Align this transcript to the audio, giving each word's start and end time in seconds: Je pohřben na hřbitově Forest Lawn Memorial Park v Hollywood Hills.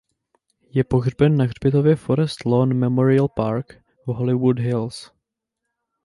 Je 0.71 0.83
pohřben 0.83 1.35
na 1.37 1.45
hřbitově 1.45 1.95
Forest 1.95 2.45
Lawn 2.45 2.73
Memorial 2.73 3.27
Park 3.27 3.81
v 4.07 4.11
Hollywood 4.11 4.59
Hills. 4.59 5.11